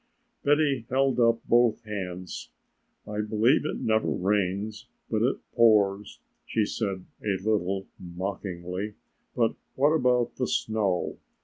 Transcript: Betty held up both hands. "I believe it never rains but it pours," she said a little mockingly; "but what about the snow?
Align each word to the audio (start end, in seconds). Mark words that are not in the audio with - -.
Betty 0.43 0.87
held 0.89 1.19
up 1.19 1.41
both 1.47 1.83
hands. 1.83 2.49
"I 3.07 3.21
believe 3.21 3.67
it 3.67 3.81
never 3.81 4.09
rains 4.09 4.87
but 5.11 5.21
it 5.21 5.35
pours," 5.53 6.19
she 6.43 6.65
said 6.65 7.05
a 7.23 7.37
little 7.47 7.85
mockingly; 7.99 8.95
"but 9.35 9.53
what 9.75 9.91
about 9.93 10.37
the 10.37 10.47
snow? 10.47 11.19